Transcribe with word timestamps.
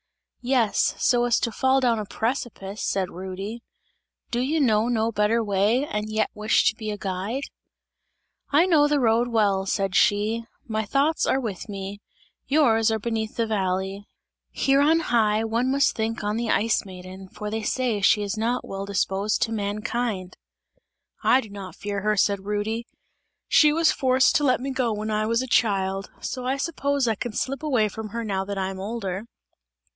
"Yes, 0.43 0.95
so 0.97 1.25
as 1.25 1.39
to 1.41 1.51
fall 1.51 1.79
down 1.79 1.99
a 1.99 2.05
precipice!" 2.05 2.83
said 2.83 3.11
Rudy; 3.11 3.61
"Do 4.31 4.39
you 4.39 4.59
know 4.59 4.87
no 4.87 5.11
better 5.11 5.43
way, 5.43 5.85
and 5.85 6.09
yet 6.09 6.31
wish 6.33 6.65
to 6.67 6.75
be 6.75 6.89
a 6.89 6.97
guide?" 6.97 7.43
"I 8.49 8.65
know 8.65 8.87
the 8.87 8.99
road 8.99 9.27
well," 9.27 9.67
said 9.67 9.93
she, 9.95 10.43
"my 10.67 10.83
thoughts 10.85 11.27
are 11.27 11.39
with 11.39 11.69
me; 11.69 11.99
yours 12.47 12.89
are 12.89 12.97
beneath 12.97 13.39
in 13.39 13.43
the 13.47 13.53
valley; 13.55 14.07
here 14.49 14.81
on 14.81 15.01
high, 15.01 15.43
one 15.43 15.69
must 15.69 15.95
think 15.95 16.23
on 16.23 16.35
the 16.37 16.49
Ice 16.49 16.83
Maiden, 16.83 17.29
for 17.29 17.51
they 17.51 17.61
say 17.61 18.01
she 18.01 18.23
is 18.23 18.35
not 18.35 18.67
well 18.67 18.85
disposed 18.87 19.43
to 19.43 19.51
mankind!" 19.51 20.35
"I 21.23 21.41
do 21.41 21.49
not 21.51 21.75
fear 21.75 22.01
her," 22.01 22.17
said 22.17 22.45
Rudy, 22.47 22.87
"she 23.47 23.71
was 23.71 23.91
forced 23.91 24.35
to 24.37 24.43
let 24.43 24.59
me 24.59 24.71
go 24.71 24.91
when 24.91 25.11
I 25.11 25.27
was 25.27 25.43
a 25.43 25.47
child, 25.47 26.09
so 26.19 26.47
I 26.47 26.57
suppose 26.57 27.07
I 27.07 27.13
can 27.13 27.33
slip 27.33 27.61
away 27.61 27.87
from 27.87 28.09
her 28.09 28.23
now 28.23 28.43
that 28.45 28.57
I 28.57 28.71
am 28.71 28.79
older!" 28.79 29.25